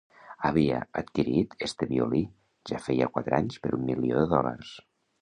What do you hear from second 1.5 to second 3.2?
este violí ja feia